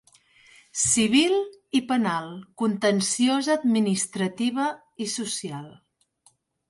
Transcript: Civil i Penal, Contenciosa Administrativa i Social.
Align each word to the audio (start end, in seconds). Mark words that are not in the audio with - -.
Civil 0.83 1.35
i 1.79 1.81
Penal, 1.91 2.31
Contenciosa 2.63 3.59
Administrativa 3.61 4.65
i 5.07 5.11
Social. 5.21 5.69